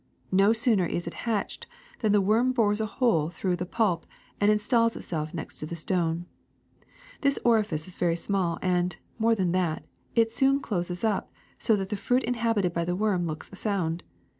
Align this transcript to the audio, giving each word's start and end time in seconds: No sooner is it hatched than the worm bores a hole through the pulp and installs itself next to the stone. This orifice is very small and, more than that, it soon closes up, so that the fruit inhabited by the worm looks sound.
No 0.31 0.51
sooner 0.51 0.87
is 0.87 1.05
it 1.05 1.13
hatched 1.29 1.67
than 1.99 2.11
the 2.11 2.21
worm 2.21 2.53
bores 2.53 2.81
a 2.81 2.87
hole 2.87 3.29
through 3.29 3.55
the 3.55 3.67
pulp 3.67 4.07
and 4.39 4.49
installs 4.49 4.95
itself 4.95 5.31
next 5.31 5.59
to 5.59 5.67
the 5.67 5.75
stone. 5.75 6.25
This 7.21 7.37
orifice 7.45 7.87
is 7.87 7.99
very 7.99 8.15
small 8.15 8.57
and, 8.63 8.97
more 9.19 9.35
than 9.35 9.51
that, 9.51 9.85
it 10.15 10.33
soon 10.33 10.59
closes 10.59 11.03
up, 11.03 11.31
so 11.59 11.75
that 11.75 11.89
the 11.89 11.95
fruit 11.97 12.23
inhabited 12.23 12.73
by 12.73 12.83
the 12.83 12.95
worm 12.95 13.27
looks 13.27 13.51
sound. 13.53 14.01